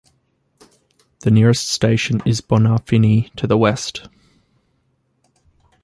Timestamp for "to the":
3.35-3.55